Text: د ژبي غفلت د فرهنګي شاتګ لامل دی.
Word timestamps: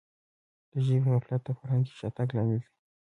د 0.71 0.73
ژبي 0.85 1.09
غفلت 1.15 1.41
د 1.45 1.49
فرهنګي 1.59 1.93
شاتګ 1.99 2.27
لامل 2.35 2.59
دی. 2.63 2.69